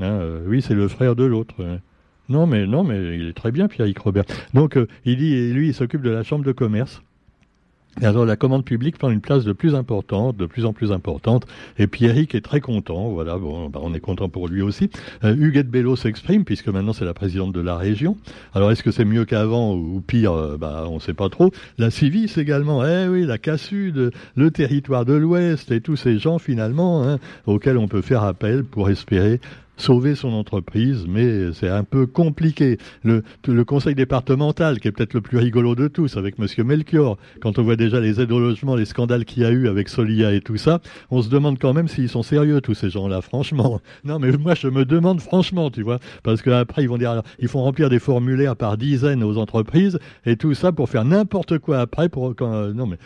Hein, 0.00 0.04
euh, 0.04 0.44
oui, 0.46 0.62
c'est 0.62 0.74
le 0.74 0.88
frère 0.88 1.16
de 1.16 1.24
l'autre. 1.24 1.54
Non, 2.28 2.46
mais 2.46 2.66
non, 2.66 2.84
mais 2.84 3.18
il 3.18 3.28
est 3.28 3.32
très 3.32 3.50
bien, 3.50 3.68
Pierre-Yves 3.68 4.02
Robert. 4.02 4.24
Donc, 4.54 4.76
euh, 4.76 4.86
il 5.04 5.16
dit, 5.16 5.52
lui, 5.52 5.68
il 5.68 5.74
s'occupe 5.74 6.02
de 6.02 6.10
la 6.10 6.22
chambre 6.22 6.44
de 6.44 6.52
commerce. 6.52 7.02
Alors 8.02 8.24
la 8.24 8.36
commande 8.36 8.64
publique 8.64 8.96
prend 8.96 9.10
une 9.10 9.20
place 9.20 9.44
de 9.44 9.52
plus 9.52 9.74
importante, 9.74 10.36
de 10.36 10.46
plus 10.46 10.64
en 10.64 10.72
plus 10.72 10.92
importante. 10.92 11.46
Et 11.78 11.88
Pierrick 11.88 12.34
est 12.34 12.40
très 12.40 12.60
content. 12.60 13.08
Voilà, 13.08 13.38
bon, 13.38 13.68
bah, 13.68 13.80
on 13.82 13.92
est 13.92 14.00
content 14.00 14.28
pour 14.28 14.46
lui 14.46 14.62
aussi. 14.62 14.88
Euh, 15.24 15.34
Huguette 15.34 15.68
Bello 15.68 15.96
s'exprime 15.96 16.44
puisque 16.44 16.68
maintenant 16.68 16.92
c'est 16.92 17.04
la 17.04 17.14
présidente 17.14 17.52
de 17.52 17.60
la 17.60 17.76
région. 17.76 18.16
Alors 18.54 18.70
est-ce 18.70 18.84
que 18.84 18.92
c'est 18.92 19.04
mieux 19.04 19.24
qu'avant 19.24 19.74
ou 19.74 20.00
pire 20.00 20.32
euh, 20.32 20.56
Bah 20.56 20.86
on 20.88 21.00
sait 21.00 21.14
pas 21.14 21.28
trop. 21.28 21.50
La 21.76 21.90
Civis 21.90 22.32
également. 22.36 22.84
Eh 22.86 23.08
oui, 23.08 23.26
la 23.26 23.38
Cassude, 23.38 24.12
le 24.36 24.50
territoire 24.52 25.04
de 25.04 25.14
l'Ouest 25.14 25.72
et 25.72 25.80
tous 25.80 25.96
ces 25.96 26.18
gens 26.18 26.38
finalement 26.38 27.02
hein, 27.02 27.18
auxquels 27.46 27.78
on 27.78 27.88
peut 27.88 28.02
faire 28.02 28.22
appel 28.22 28.62
pour 28.62 28.90
espérer 28.90 29.40
sauver 29.78 30.14
son 30.14 30.32
entreprise, 30.32 31.06
mais 31.08 31.52
c'est 31.52 31.68
un 31.68 31.84
peu 31.84 32.06
compliqué. 32.06 32.78
Le, 33.04 33.22
conseil 33.64 33.94
départemental, 33.94 34.80
qui 34.80 34.88
est 34.88 34.92
peut-être 34.92 35.14
le 35.14 35.20
plus 35.20 35.38
rigolo 35.38 35.74
de 35.74 35.88
tous, 35.88 36.16
avec 36.16 36.38
Monsieur 36.38 36.64
Melchior, 36.64 37.16
quand 37.40 37.58
on 37.58 37.62
voit 37.62 37.76
déjà 37.76 38.00
les 38.00 38.20
aides 38.20 38.32
au 38.32 38.40
logement, 38.40 38.76
les 38.76 38.84
scandales 38.84 39.24
qu'il 39.24 39.42
y 39.42 39.46
a 39.46 39.50
eu 39.50 39.68
avec 39.68 39.88
Solia 39.88 40.32
et 40.32 40.40
tout 40.40 40.56
ça, 40.56 40.80
on 41.10 41.22
se 41.22 41.28
demande 41.28 41.58
quand 41.58 41.72
même 41.72 41.88
s'ils 41.88 42.08
sont 42.08 42.22
sérieux, 42.22 42.60
tous 42.60 42.74
ces 42.74 42.90
gens-là, 42.90 43.22
franchement. 43.22 43.80
Non, 44.04 44.18
mais 44.18 44.30
moi, 44.32 44.54
je 44.54 44.68
me 44.68 44.84
demande 44.84 45.20
franchement, 45.20 45.70
tu 45.70 45.82
vois, 45.82 45.98
parce 46.22 46.40
qu'après, 46.40 46.82
ils 46.82 46.88
vont 46.88 46.98
dire, 46.98 47.22
ils 47.38 47.48
font 47.48 47.62
remplir 47.62 47.90
des 47.90 47.98
formulaires 47.98 48.56
par 48.56 48.78
dizaines 48.78 49.22
aux 49.22 49.36
entreprises, 49.36 49.98
et 50.24 50.36
tout 50.36 50.54
ça 50.54 50.72
pour 50.72 50.88
faire 50.88 51.04
n'importe 51.04 51.58
quoi 51.58 51.80
après, 51.80 52.08
pour, 52.08 52.34
euh, 52.40 52.72
non, 52.72 52.86
mais 52.86 52.96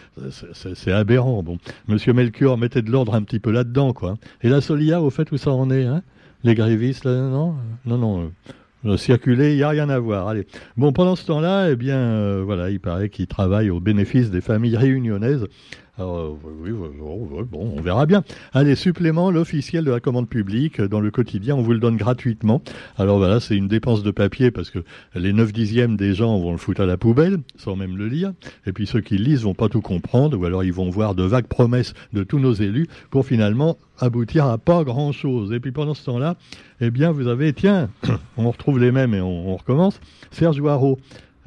c'est 0.53 0.93
aberrant. 0.93 1.43
Bon, 1.43 1.59
Monsieur 1.89 2.13
Melchior, 2.13 2.59
mettez 2.59 2.83
de 2.83 2.91
l'ordre 2.91 3.15
un 3.15 3.23
petit 3.23 3.41
peu 3.41 3.51
là-dedans, 3.51 3.93
quoi. 3.93 4.15
Et 4.43 4.49
la 4.49 4.61
Solia, 4.61 5.01
au 5.03 5.11
fait, 5.11 5.31
où 5.33 5.37
ça 5.37 5.51
en 5.51 5.71
est, 5.71 5.85
hein? 5.85 6.03
Les 6.45 6.55
grévistes, 6.55 7.05
là, 7.05 7.13
non? 7.13 7.55
Non, 7.85 7.99
non. 7.99 8.33
Euh, 8.85 8.97
circuler, 8.97 9.53
il 9.53 9.57
n'y 9.57 9.63
a 9.63 9.69
rien 9.69 9.89
à 9.89 9.99
voir. 9.99 10.29
Allez. 10.29 10.47
Bon, 10.77 10.93
pendant 10.93 11.15
ce 11.15 11.25
temps-là, 11.27 11.71
eh 11.71 11.77
bien, 11.77 11.97
euh, 11.97 12.43
voilà, 12.45 12.71
il 12.71 12.81
paraît 12.81 13.09
qu'il 13.11 13.27
travaille 13.27 13.71
au 13.71 13.81
bénéfice 13.81 14.31
des 14.31 14.41
familles 14.41 14.77
réunionnaises. 14.77 15.47
Alors, 15.99 16.17
euh, 16.17 16.39
oui, 16.43 16.71
bon, 16.71 17.75
on 17.77 17.81
verra 17.83 18.07
bien. 18.07 18.25
Allez, 18.55 18.77
supplément, 18.77 19.31
l'officiel 19.31 19.85
de 19.85 19.91
la 19.91 20.01
commande 20.01 20.27
publique 20.27 20.81
dans 20.81 21.01
le 21.01 21.11
quotidien, 21.11 21.55
on 21.55 21.61
vous 21.61 21.75
le 21.75 21.81
donne 21.81 21.99
gratuitement. 21.99 22.63
Alors 22.97 23.19
voilà, 23.19 23.41
c'est 23.41 23.57
une 23.57 23.69
dépense 23.69 24.03
de 24.03 24.11
papier 24.11 24.51
parce 24.51 24.71
que 24.71 24.79
les 25.15 25.35
9 25.35 25.53
dixièmes 25.53 25.99
des 25.99 26.15
gens 26.15 26.39
vont 26.39 26.53
le 26.53 26.57
foutre 26.57 26.81
à 26.81 26.87
la 26.87 26.97
poubelle, 26.97 27.41
sans 27.57 27.77
même 27.77 27.99
le 27.99 28.09
lire. 28.09 28.33
Et 28.65 28.73
puis 28.73 28.87
ceux 28.87 29.03
qui 29.03 29.19
lisent 29.19 29.43
vont 29.43 29.53
pas 29.53 29.69
tout 29.69 29.83
comprendre, 29.83 30.39
ou 30.39 30.47
alors 30.47 30.65
ils 30.65 30.73
vont 30.73 30.89
voir 30.89 31.15
de 31.15 31.25
vagues 31.25 31.47
promesses 31.47 31.93
de 32.15 32.25
tous 32.25 32.39
nos 32.39 32.55
élus 32.55 32.89
pour 33.11 33.27
finalement 33.27 33.77
aboutir 33.99 34.47
à 34.47 34.57
pas 34.57 34.85
grand 34.85 35.13
chose. 35.13 35.53
Et 35.53 35.61
puis 35.61 35.73
pendant 35.73 35.93
ce 35.93 36.07
temps-là, 36.07 36.37
eh 36.81 36.91
bien, 36.91 37.13
vous 37.13 37.29
avez, 37.29 37.53
tiens, 37.53 37.91
on 38.39 38.51
retrouve 38.51 38.79
les 38.79 38.93
mêmes 38.93 39.13
et 39.13 39.21
on, 39.21 39.57
recommence, 39.57 40.01
Serge 40.31 40.61
Haro. 40.67 40.99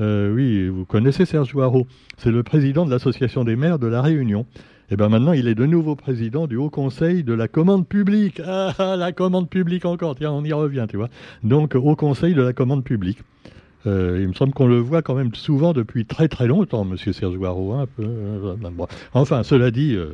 Euh, 0.01 0.33
oui, 0.33 0.67
vous 0.67 0.85
connaissez 0.85 1.25
Serge 1.25 1.55
Haro. 1.55 1.87
C'est 2.17 2.31
le 2.31 2.43
président 2.43 2.85
de 2.85 2.91
l'Association 2.91 3.43
des 3.43 3.55
maires 3.55 3.79
de 3.79 3.87
La 3.87 4.01
Réunion. 4.01 4.45
Et 4.87 4.93
eh 4.93 4.95
bien 4.97 5.09
maintenant, 5.09 5.33
il 5.33 5.47
est 5.47 5.55
de 5.55 5.65
nouveau 5.65 5.95
président 5.95 6.45
du 6.45 6.57
Haut 6.57 6.69
Conseil 6.69 7.23
de 7.23 7.33
la 7.33 7.47
commande 7.47 7.87
publique. 7.87 8.39
Ah, 8.45 8.95
la 8.97 9.11
commande 9.13 9.49
publique 9.49 9.83
encore, 9.83 10.15
tiens, 10.15 10.31
on 10.31 10.43
y 10.43 10.53
revient, 10.53 10.85
tu 10.87 10.97
vois. 10.97 11.09
Donc, 11.43 11.73
Haut 11.73 11.95
Conseil 11.95 12.35
de 12.35 12.43
la 12.43 12.53
commande 12.53 12.83
publique. 12.83 13.17
Euh, 13.87 14.19
il 14.21 14.27
me 14.27 14.33
semble 14.33 14.53
qu'on 14.53 14.67
le 14.67 14.79
voit 14.79 15.01
quand 15.01 15.15
même 15.15 15.33
souvent 15.35 15.73
depuis 15.73 16.05
très 16.05 16.27
très 16.27 16.47
longtemps, 16.47 16.85
Monsieur 16.85 17.13
Serge 17.13 17.35
Guaro. 17.35 17.73
Hein, 17.73 17.85
euh, 17.99 18.55
enfin, 19.13 19.43
cela 19.43 19.71
dit, 19.71 19.95
euh, 19.95 20.11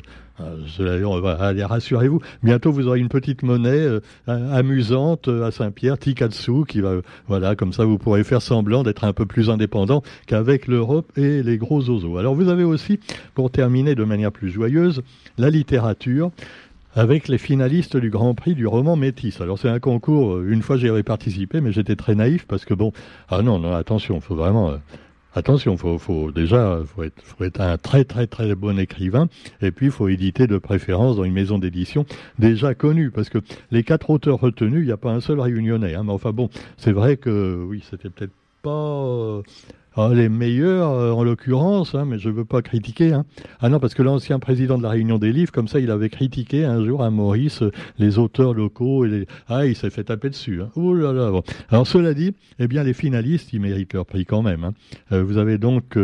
cela 0.68 1.54
dit, 1.54 1.64
rassurez-vous, 1.64 2.20
bientôt 2.44 2.72
vous 2.72 2.88
aurez 2.88 3.00
une 3.00 3.10
petite 3.10 3.44
monnaie 3.44 3.88
amusante 4.28 5.28
à 5.28 5.52
Saint-Pierre, 5.52 5.98
Tikatsu, 5.98 6.66
qui 6.68 6.82
va, 6.82 6.96
voilà, 7.28 7.56
comme 7.56 7.74
ça 7.74 7.86
vous 7.86 7.98
pourrez 7.98 8.24
faire 8.24 8.42
semblant 8.42 8.84
d'être 8.84 9.04
un 9.04 9.14
peu 9.14 9.26
plus 9.26 9.50
indépendant 9.50 10.02
qu'avec 10.28 10.68
l'Europe 10.68 11.12
et 11.18 11.44
les 11.44 11.58
gros 11.58 11.88
oiseaux. 11.90 12.18
Alors 12.18 12.36
vous 12.36 12.50
avez 12.50 12.64
aussi, 12.64 13.00
pour 13.36 13.52
terminer 13.52 13.96
de 13.96 14.04
manière 14.04 14.32
plus 14.32 14.50
joyeuse, 14.50 15.02
la 15.38 15.50
littérature 15.50 16.32
avec 16.96 17.28
les 17.28 17.38
finalistes 17.38 17.98
du 17.98 18.10
Grand 18.10 18.34
Prix 18.36 18.56
du 18.56 18.68
roman 18.68 18.96
Métis. 18.96 19.40
Alors 19.42 19.58
c'est 19.58 19.70
un 19.70 19.80
concours, 19.80 20.36
euh, 20.36 20.50
une 20.50 20.62
fois 20.62 20.78
j'y 20.78 20.90
avais 20.90 21.04
participé, 21.04 21.62
mais 21.62 21.72
j'étais 21.72 21.96
très 21.96 22.16
naïf 22.16 22.46
parce 22.48 22.66
que 22.66 22.74
bon, 22.74 22.92
ah 23.30 23.42
non, 23.42 23.60
non, 23.60 23.74
attention, 23.74 24.20
faut 24.20 24.36
vraiment, 24.36 24.72
euh, 24.72 24.78
attention, 25.36 25.78
faut, 25.78 25.98
faut 25.98 26.32
déjà, 26.32 26.80
faut 26.86 27.04
être, 27.04 27.22
faut 27.24 27.44
être 27.44 27.62
un 27.62 27.78
très 27.78 28.04
très 28.04 28.28
très 28.28 28.56
bon 28.56 28.78
écrivain, 28.78 29.28
et 29.62 29.72
puis 29.72 29.88
il 29.88 29.92
faut 29.92 30.08
éditer 30.08 30.48
de 30.48 30.58
préférence 30.58 31.16
dans 31.18 31.24
une 31.24 31.34
maison 31.34 31.60
d'édition 31.60 32.06
déjà 32.40 32.76
connue, 32.76 33.12
parce 33.12 33.30
que 33.30 33.40
les 33.72 33.84
quatre 33.84 34.10
auteurs 34.10 34.40
retenus, 34.40 34.82
il 34.82 34.88
n'y 34.88 34.92
a 34.92 34.98
pas 34.98 35.12
un 35.12 35.22
seul 35.22 35.40
réunionnais, 35.40 35.96
hein, 35.96 36.04
mais 36.04 36.14
enfin 36.14 36.32
bon, 36.32 36.50
c'est 36.78 36.92
vrai 36.92 37.18
que 37.18 37.64
oui, 37.68 37.84
c'était 37.90 38.10
peut-être 38.10 38.34
pas 38.62 39.42
ah, 39.98 40.12
les 40.14 40.30
meilleurs, 40.30 40.92
euh, 40.92 41.12
en 41.12 41.22
l'occurrence, 41.22 41.96
hein, 41.96 42.06
mais 42.06 42.18
je 42.18 42.30
ne 42.30 42.34
veux 42.34 42.46
pas 42.46 42.62
critiquer. 42.62 43.12
Hein. 43.12 43.26
Ah 43.60 43.68
non, 43.68 43.78
parce 43.82 43.94
que 43.94 44.02
l'ancien 44.02 44.40
président 44.40 44.78
de 44.78 44.84
la 44.84 44.90
Réunion 44.90 45.18
des 45.18 45.34
livres, 45.34 45.52
comme 45.52 45.68
ça, 45.68 45.82
il 45.82 45.92
avait 45.92 46.10
critiqué 46.10 46.64
un 46.64 46.86
jour 46.86 47.04
à 47.04 47.10
Maurice 47.10 47.62
euh, 47.62 47.72
les 47.98 48.18
auteurs 48.18 48.54
locaux. 48.54 49.04
Et 49.04 49.10
les... 49.10 49.28
Ah, 49.50 49.66
il 49.66 49.76
s'est 49.76 49.90
fait 49.90 50.06
taper 50.06 50.30
dessus. 50.30 50.62
Ouh 50.78 50.94
là 50.94 51.12
là. 51.12 51.30
Alors 51.70 51.86
cela 51.86 52.14
dit, 52.14 52.34
eh 52.60 52.70
bien, 52.70 52.84
les 52.84 52.94
finalistes, 52.94 53.52
ils 53.52 53.60
méritent 53.60 53.94
leur 53.94 54.06
prix 54.06 54.26
quand 54.26 54.42
même. 54.42 54.72
Euh, 55.12 55.24
vous 55.24 55.38
avez 55.38 55.58
donc 55.58 55.98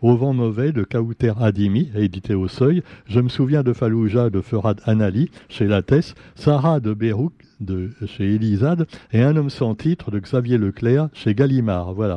Au 0.00 0.16
vent 0.16 0.32
mauvais 0.32 0.72
de 0.72 0.82
Kauter 0.82 1.34
Adimi, 1.38 1.90
édité 1.94 2.32
au 2.32 2.48
Seuil. 2.48 2.82
Je 3.06 3.20
me 3.20 3.28
souviens 3.28 3.62
de 3.62 3.74
Fallujah 3.74 4.30
de 4.30 4.40
Ferad 4.40 4.80
Anali, 4.86 5.30
chez 5.50 5.66
Lattès. 5.66 6.14
Sarah 6.36 6.80
de 6.80 6.94
Beyrouth, 6.94 7.34
de, 7.60 7.90
chez 8.06 8.34
Elisade. 8.34 8.86
Et 9.12 9.20
Un 9.20 9.36
homme 9.36 9.50
sans 9.50 9.74
titre 9.74 10.10
de 10.10 10.20
Xavier 10.20 10.56
Leclerc, 10.56 11.08
chez 11.12 11.34
Gallimard. 11.34 11.92
Voilà. 11.92 12.16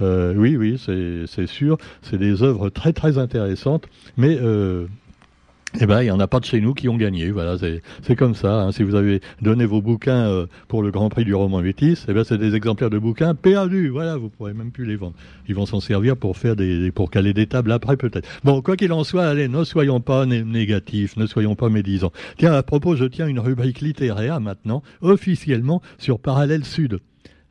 Euh, 0.00 0.34
oui, 0.36 0.56
oui, 0.56 0.78
c'est 0.78 1.46
sûr. 1.46 1.78
C'est 2.02 2.18
des 2.18 2.42
œuvres 2.42 2.68
très 2.68 2.92
très 2.92 3.18
intéressantes, 3.18 3.86
mais 4.16 4.38
euh, 4.40 4.86
eh 5.78 5.86
ben, 5.86 6.00
il 6.00 6.04
n'y 6.06 6.10
en 6.10 6.18
a 6.18 6.26
pas 6.26 6.40
de 6.40 6.44
chez 6.44 6.60
nous 6.60 6.74
qui 6.74 6.88
ont 6.88 6.96
gagné. 6.96 7.30
Voilà, 7.30 7.56
c'est 7.58 8.16
comme 8.16 8.34
ça. 8.34 8.62
Hein. 8.62 8.72
Si 8.72 8.82
vous 8.82 8.96
avez 8.96 9.20
donné 9.40 9.66
vos 9.66 9.80
bouquins 9.80 10.26
euh, 10.26 10.46
pour 10.66 10.82
le 10.82 10.90
Grand 10.90 11.08
Prix 11.10 11.24
du 11.24 11.34
roman 11.34 11.60
métis, 11.60 12.06
eh 12.08 12.12
ben, 12.12 12.24
c'est 12.24 12.38
des 12.38 12.56
exemplaires 12.56 12.90
de 12.90 12.98
bouquins 12.98 13.36
perdus. 13.36 13.88
Voilà, 13.88 14.16
vous 14.16 14.30
pourrez 14.30 14.52
même 14.52 14.72
plus 14.72 14.84
les 14.84 14.96
vendre. 14.96 15.14
Ils 15.48 15.54
vont 15.54 15.66
s'en 15.66 15.78
servir 15.78 16.16
pour 16.16 16.36
faire 16.36 16.56
des, 16.56 16.90
pour 16.90 17.10
caler 17.10 17.32
des 17.34 17.46
tables 17.46 17.70
après 17.70 17.96
peut-être. 17.96 18.28
Bon, 18.42 18.62
quoi 18.62 18.76
qu'il 18.76 18.92
en 18.92 19.04
soit, 19.04 19.26
allez, 19.26 19.46
ne 19.46 19.62
soyons 19.62 20.00
pas 20.00 20.26
négatifs, 20.26 21.16
ne 21.16 21.26
soyons 21.26 21.54
pas 21.54 21.68
médisants. 21.68 22.12
Tiens, 22.36 22.52
à 22.52 22.64
propos, 22.64 22.96
je 22.96 23.04
tiens 23.04 23.28
une 23.28 23.40
rubrique 23.40 23.80
littéraire 23.80 24.40
maintenant, 24.40 24.82
officiellement 25.02 25.82
sur 25.98 26.18
Parallèle 26.18 26.64
Sud. 26.64 26.98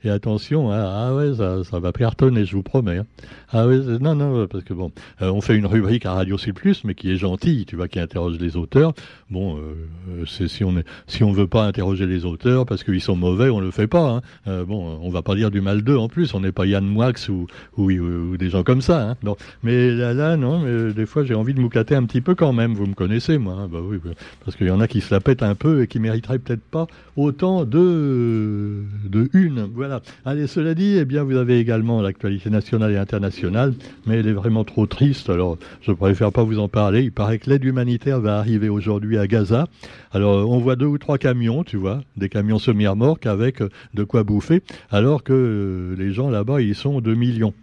Et 0.03 0.09
attention, 0.09 0.71
hein, 0.71 0.81
ah 0.81 1.13
ouais, 1.13 1.33
ça, 1.35 1.79
va 1.79 1.91
cartonner, 1.91 2.45
je 2.45 2.55
vous 2.55 2.63
promets. 2.63 2.99
Hein. 2.99 3.05
Ah 3.51 3.67
ouais, 3.67 3.79
non, 3.99 4.15
non, 4.15 4.47
parce 4.47 4.63
que 4.63 4.73
bon, 4.73 4.93
euh, 5.21 5.29
on 5.29 5.41
fait 5.41 5.57
une 5.57 5.65
rubrique 5.65 6.05
à 6.05 6.13
Radio 6.13 6.37
C+, 6.37 6.53
mais 6.85 6.95
qui 6.95 7.11
est 7.11 7.17
gentille, 7.17 7.65
tu 7.65 7.75
vois, 7.75 7.89
qui 7.89 7.99
interroge 7.99 8.37
les 8.39 8.55
auteurs. 8.55 8.93
Bon, 9.29 9.57
euh, 9.57 10.23
c'est 10.25 10.47
si 10.47 10.63
on 10.63 10.77
est, 10.77 10.85
si 11.07 11.23
on 11.23 11.33
veut 11.33 11.47
pas 11.47 11.65
interroger 11.65 12.05
les 12.05 12.23
auteurs 12.23 12.65
parce 12.65 12.85
qu'ils 12.85 13.01
sont 13.01 13.17
mauvais, 13.17 13.49
on 13.49 13.59
le 13.59 13.71
fait 13.71 13.87
pas. 13.87 14.09
Hein. 14.09 14.21
Euh, 14.47 14.63
bon, 14.63 14.99
on 15.01 15.09
va 15.09 15.21
pas 15.21 15.35
dire 15.35 15.51
du 15.51 15.59
mal 15.59 15.81
d'eux 15.81 15.97
en 15.97 16.07
plus. 16.07 16.33
On 16.33 16.39
n'est 16.39 16.53
pas 16.53 16.65
Yann 16.65 16.85
Moix 16.85 17.11
ou, 17.27 17.47
ou, 17.77 18.37
des 18.37 18.49
gens 18.49 18.63
comme 18.63 18.81
ça. 18.81 19.17
Mais 19.63 19.91
là, 19.91 20.37
non, 20.37 20.63
des 20.91 21.05
fois 21.05 21.25
j'ai 21.25 21.35
envie 21.35 21.53
de 21.53 21.59
m'ouclater 21.59 21.95
un 21.95 22.05
petit 22.05 22.21
peu 22.21 22.35
quand 22.35 22.53
même. 22.53 22.73
Vous 22.73 22.85
me 22.85 22.93
connaissez, 22.93 23.37
moi. 23.37 23.67
Bah 23.69 23.79
oui, 23.83 23.97
parce 24.45 24.55
qu'il 24.55 24.67
y 24.67 24.71
en 24.71 24.79
a 24.79 24.87
qui 24.87 25.01
se 25.01 25.13
la 25.13 25.19
pètent 25.19 25.43
un 25.43 25.55
peu 25.55 25.81
et 25.81 25.87
qui 25.87 25.99
mériteraient 25.99 26.39
peut-être 26.39 26.63
pas 26.63 26.87
autant 27.17 27.65
de 27.65 28.83
de 29.05 29.29
une. 29.33 29.67
Allez, 30.25 30.47
cela 30.47 30.73
dit, 30.73 30.97
eh 30.97 31.19
vous 31.19 31.37
avez 31.37 31.59
également 31.59 32.01
l'actualité 32.01 32.49
nationale 32.49 32.91
et 32.91 32.97
internationale, 32.97 33.73
mais 34.05 34.17
elle 34.17 34.27
est 34.27 34.33
vraiment 34.33 34.63
trop 34.63 34.85
triste. 34.85 35.29
Alors, 35.29 35.57
je 35.81 35.91
préfère 35.91 36.31
pas 36.31 36.43
vous 36.43 36.59
en 36.59 36.67
parler. 36.67 37.03
Il 37.03 37.11
paraît 37.11 37.39
que 37.39 37.49
l'aide 37.49 37.63
humanitaire 37.63 38.19
va 38.19 38.37
arriver 38.37 38.69
aujourd'hui 38.69 39.17
à 39.17 39.27
Gaza. 39.27 39.67
Alors, 40.11 40.49
on 40.49 40.59
voit 40.59 40.75
deux 40.75 40.85
ou 40.85 40.97
trois 40.97 41.17
camions, 41.17 41.63
tu 41.63 41.77
vois, 41.77 42.01
des 42.17 42.29
camions 42.29 42.59
semi-remorques 42.59 43.25
avec 43.25 43.61
euh, 43.61 43.69
de 43.93 44.03
quoi 44.03 44.23
bouffer, 44.23 44.61
alors 44.89 45.23
que 45.23 45.33
euh, 45.33 45.95
les 45.97 46.13
gens 46.13 46.29
là-bas, 46.29 46.61
ils 46.61 46.75
sont 46.75 47.01
2 47.01 47.15
millions. 47.15 47.53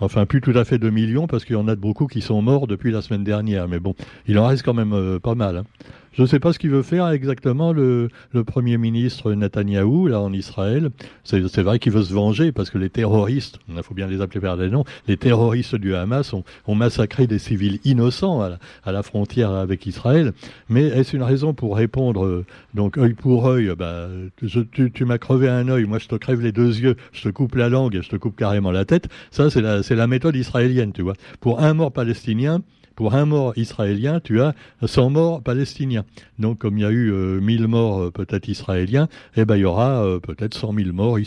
Enfin, 0.00 0.26
plus 0.26 0.40
tout 0.40 0.52
à 0.56 0.64
fait 0.64 0.78
2 0.78 0.90
millions, 0.90 1.26
parce 1.28 1.44
qu'il 1.44 1.54
y 1.54 1.58
en 1.58 1.68
a 1.68 1.76
beaucoup 1.76 2.06
qui 2.08 2.22
sont 2.22 2.42
morts 2.42 2.66
depuis 2.66 2.90
la 2.90 3.02
semaine 3.02 3.22
dernière. 3.22 3.68
Mais 3.68 3.78
bon, 3.78 3.94
il 4.26 4.38
en 4.38 4.46
reste 4.46 4.64
quand 4.64 4.74
même 4.74 4.92
euh, 4.92 5.18
pas 5.20 5.36
mal. 5.36 5.58
Hein. 5.58 5.64
Je 6.12 6.22
ne 6.22 6.26
sais 6.26 6.40
pas 6.40 6.52
ce 6.52 6.58
qu'il 6.58 6.70
veut 6.70 6.82
faire 6.82 7.08
exactement 7.08 7.72
le, 7.72 8.08
le, 8.32 8.44
Premier 8.44 8.76
ministre 8.76 9.32
Netanyahou, 9.32 10.08
là, 10.08 10.20
en 10.20 10.32
Israël. 10.32 10.90
C'est 11.24 11.62
vrai 11.62 11.78
qu'il 11.78 11.92
veut 11.92 12.02
se 12.02 12.12
venger 12.12 12.52
parce 12.52 12.68
que 12.70 12.78
les 12.78 12.90
terroristes, 12.90 13.58
il 13.68 13.82
faut 13.82 13.94
bien 13.94 14.06
les 14.06 14.20
appeler 14.20 14.40
par 14.40 14.56
des 14.56 14.68
noms, 14.68 14.84
les 15.08 15.16
terroristes 15.16 15.74
du 15.74 15.94
Hamas 15.94 16.32
ont, 16.32 16.44
ont 16.66 16.74
massacré 16.74 17.26
des 17.26 17.38
civils 17.38 17.80
innocents 17.84 18.42
à 18.42 18.50
la, 18.50 18.58
à 18.84 18.92
la 18.92 19.02
frontière 19.02 19.50
avec 19.50 19.86
Israël. 19.86 20.32
Mais 20.68 20.82
est-ce 20.82 21.16
une 21.16 21.22
raison 21.22 21.54
pour 21.54 21.76
répondre, 21.76 22.24
euh, 22.24 22.44
donc 22.74 22.98
œil 22.98 23.14
pour 23.14 23.46
œil, 23.46 23.72
bah, 23.78 24.08
je, 24.42 24.60
tu, 24.60 24.90
tu 24.92 25.04
m'as 25.04 25.18
crevé 25.18 25.48
un 25.48 25.68
œil, 25.68 25.84
moi 25.84 25.98
je 25.98 26.08
te 26.08 26.16
crève 26.16 26.40
les 26.40 26.52
deux 26.52 26.78
yeux, 26.78 26.96
je 27.12 27.22
te 27.22 27.28
coupe 27.28 27.54
la 27.54 27.68
langue 27.68 27.94
et 27.94 28.02
je 28.02 28.08
te 28.08 28.16
coupe 28.16 28.36
carrément 28.36 28.70
la 28.70 28.84
tête. 28.84 29.08
Ça, 29.30 29.50
c'est 29.50 29.62
la, 29.62 29.80
la 29.88 30.06
méthode 30.06 30.36
israélienne, 30.36 30.92
tu 30.92 31.02
vois. 31.02 31.14
Pour 31.40 31.60
un 31.60 31.74
mort 31.74 31.92
palestinien, 31.92 32.62
pour 32.94 33.14
un 33.14 33.24
mort 33.24 33.52
israélien, 33.56 34.20
tu 34.20 34.40
as 34.40 34.54
100 34.84 35.10
morts 35.10 35.42
palestiniens. 35.42 36.04
Donc, 36.38 36.58
comme 36.58 36.78
il 36.78 36.82
y 36.82 36.84
a 36.84 36.90
eu 36.90 37.12
1000 37.40 37.62
euh, 37.62 37.66
morts 37.66 38.02
euh, 38.02 38.10
peut-être 38.10 38.48
israéliens, 38.48 39.08
eh 39.36 39.44
ben, 39.44 39.56
il 39.56 39.60
y 39.60 39.64
aura 39.64 40.04
euh, 40.04 40.20
peut-être 40.20 40.54
100 40.54 40.74
000 40.74 40.92
morts 40.92 41.18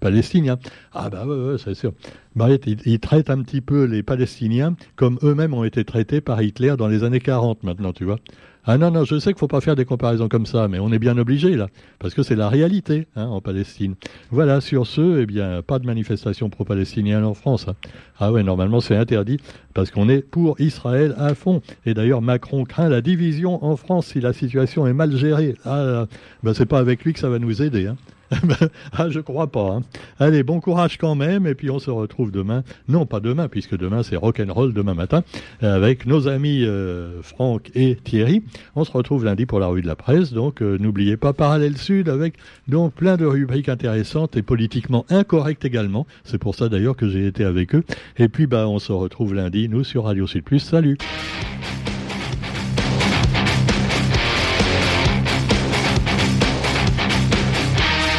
palestiniens. 0.00 0.58
Ah 0.92 1.10
bah 1.10 1.26
ouais, 1.26 1.56
c'est 1.58 1.74
sûr. 1.74 1.92
Bah, 2.34 2.48
ils, 2.66 3.00
traitent 3.00 3.30
un 3.30 3.42
petit 3.42 3.60
peu 3.60 3.84
les 3.84 4.02
Palestiniens 4.02 4.74
comme 4.96 5.18
eux-mêmes 5.22 5.54
ont 5.54 5.64
été 5.64 5.84
traités 5.84 6.20
par 6.20 6.40
Hitler 6.42 6.74
dans 6.78 6.88
les 6.88 7.04
années 7.04 7.20
40 7.20 7.62
maintenant, 7.62 7.92
tu 7.92 8.04
vois. 8.04 8.18
Ah 8.64 8.78
non, 8.78 8.92
non, 8.92 9.04
je 9.04 9.18
sais 9.18 9.30
qu'il 9.30 9.36
ne 9.36 9.40
faut 9.40 9.48
pas 9.48 9.60
faire 9.60 9.74
des 9.74 9.84
comparaisons 9.84 10.28
comme 10.28 10.46
ça, 10.46 10.68
mais 10.68 10.78
on 10.78 10.92
est 10.92 11.00
bien 11.00 11.18
obligé 11.18 11.56
là, 11.56 11.66
parce 11.98 12.14
que 12.14 12.22
c'est 12.22 12.36
la 12.36 12.48
réalité 12.48 13.08
hein, 13.16 13.26
en 13.26 13.40
Palestine. 13.40 13.96
Voilà, 14.30 14.60
sur 14.60 14.86
ce, 14.86 15.20
eh 15.20 15.26
bien, 15.26 15.62
pas 15.62 15.80
de 15.80 15.86
manifestation 15.86 16.48
pro-palestinienne 16.48 17.24
en 17.24 17.34
France. 17.34 17.66
Hein. 17.66 17.74
Ah 18.20 18.30
ouais, 18.30 18.44
normalement 18.44 18.80
c'est 18.80 18.94
interdit, 18.94 19.38
parce 19.74 19.90
qu'on 19.90 20.08
est 20.08 20.22
pour 20.22 20.60
Israël 20.60 21.12
à 21.18 21.34
fond. 21.34 21.60
Et 21.86 21.94
d'ailleurs, 21.94 22.22
Macron 22.22 22.64
craint 22.64 22.88
la 22.88 23.00
division 23.00 23.64
en 23.64 23.76
France 23.76 24.06
si 24.06 24.20
la 24.20 24.32
situation 24.32 24.86
est 24.86 24.92
mal 24.92 25.16
gérée. 25.16 25.56
Ah, 25.64 26.06
ben, 26.44 26.54
c'est 26.54 26.66
pas 26.66 26.78
avec 26.78 27.04
lui 27.04 27.14
que 27.14 27.18
ça 27.18 27.28
va 27.28 27.40
nous 27.40 27.62
aider. 27.62 27.88
Hein. 27.88 27.96
ah, 28.92 29.08
je 29.08 29.20
crois 29.20 29.46
pas. 29.46 29.76
Hein. 29.76 29.82
Allez, 30.18 30.42
bon 30.42 30.60
courage 30.60 30.98
quand 30.98 31.14
même, 31.14 31.46
et 31.46 31.54
puis 31.54 31.70
on 31.70 31.78
se 31.78 31.90
retrouve 31.90 32.30
demain. 32.30 32.62
Non, 32.88 33.06
pas 33.06 33.20
demain, 33.20 33.48
puisque 33.48 33.76
demain 33.76 34.02
c'est 34.02 34.16
rock'n'roll 34.16 34.72
demain 34.72 34.94
matin, 34.94 35.22
avec 35.60 36.06
nos 36.06 36.28
amis 36.28 36.64
euh, 36.64 37.22
Franck 37.22 37.70
et 37.74 37.96
Thierry. 37.96 38.42
On 38.76 38.84
se 38.84 38.92
retrouve 38.92 39.24
lundi 39.24 39.46
pour 39.46 39.60
la 39.60 39.66
rue 39.66 39.82
de 39.82 39.86
la 39.86 39.96
presse, 39.96 40.32
donc 40.32 40.62
euh, 40.62 40.78
n'oubliez 40.78 41.16
pas 41.16 41.32
Parallèle 41.32 41.76
Sud, 41.76 42.08
avec 42.08 42.34
donc 42.68 42.94
plein 42.94 43.16
de 43.16 43.26
rubriques 43.26 43.68
intéressantes 43.68 44.36
et 44.36 44.42
politiquement 44.42 45.04
incorrectes 45.10 45.64
également. 45.64 46.06
C'est 46.24 46.38
pour 46.38 46.54
ça 46.54 46.68
d'ailleurs 46.68 46.96
que 46.96 47.08
j'ai 47.08 47.26
été 47.26 47.44
avec 47.44 47.74
eux. 47.74 47.84
Et 48.18 48.28
puis, 48.28 48.46
bah, 48.46 48.68
on 48.68 48.78
se 48.78 48.92
retrouve 48.92 49.34
lundi, 49.34 49.68
nous, 49.68 49.84
sur 49.84 50.04
Radio 50.04 50.26
Sud 50.26 50.44
Plus. 50.44 50.60
Salut 50.60 50.98